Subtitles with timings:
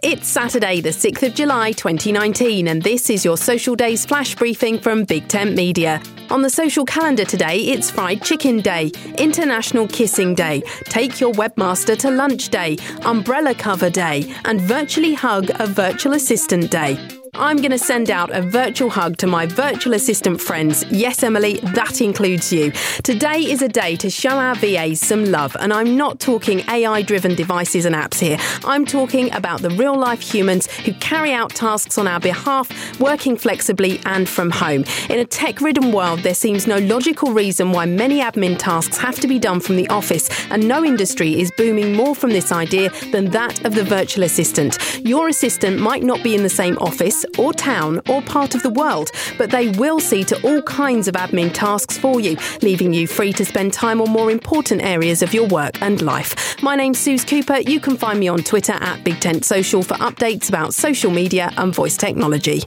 [0.00, 4.78] It's Saturday, the 6th of July 2019, and this is your Social Days flash briefing
[4.78, 6.00] from Big Tent Media.
[6.30, 11.98] On the social calendar today, it's Fried Chicken Day, International Kissing Day, Take Your Webmaster
[11.98, 17.17] to Lunch Day, Umbrella Cover Day, and Virtually Hug a Virtual Assistant Day.
[17.38, 20.84] I'm going to send out a virtual hug to my virtual assistant friends.
[20.90, 22.72] Yes, Emily, that includes you.
[23.04, 27.02] Today is a day to show our VAs some love, and I'm not talking AI
[27.02, 28.38] driven devices and apps here.
[28.64, 33.36] I'm talking about the real life humans who carry out tasks on our behalf, working
[33.36, 34.84] flexibly and from home.
[35.08, 39.20] In a tech ridden world, there seems no logical reason why many admin tasks have
[39.20, 42.90] to be done from the office, and no industry is booming more from this idea
[43.12, 44.76] than that of the virtual assistant.
[45.04, 48.70] Your assistant might not be in the same office or town or part of the
[48.70, 53.06] world, but they will see to all kinds of admin tasks for you, leaving you
[53.06, 56.60] free to spend time on more important areas of your work and life.
[56.62, 57.58] My name's Suze Cooper.
[57.58, 61.52] You can find me on Twitter at Big Tent Social for updates about social media
[61.56, 62.62] and voice technology.